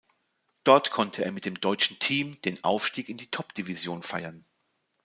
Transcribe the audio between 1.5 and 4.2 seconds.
deutschen Team den Aufstieg in die Top-Division